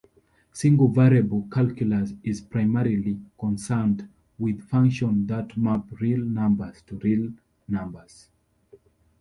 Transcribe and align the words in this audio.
Single-variable 0.51 1.43
calculus 1.51 2.15
is 2.23 2.41
primarily 2.41 3.19
concerned 3.39 4.09
with 4.39 4.67
functions 4.67 5.27
that 5.27 5.55
map 5.55 5.85
real 6.01 6.25
numbers 6.25 6.81
to 6.87 6.95
real 6.95 7.31
numbers. 7.67 8.27